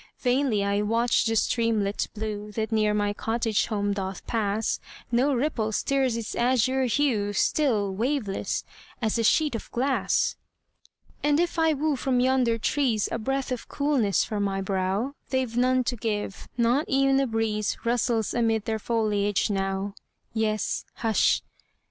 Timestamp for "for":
14.23-14.39